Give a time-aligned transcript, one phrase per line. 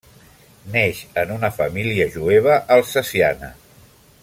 [0.75, 3.53] Neix en una família jueva alsaciana.